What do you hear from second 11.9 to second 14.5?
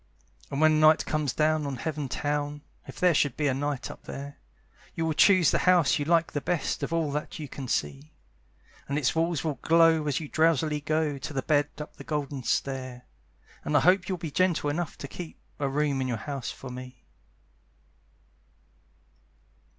the golden stair, And I hope you'll be